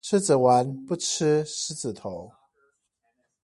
[0.03, 2.31] 獅子丸不吃獅子頭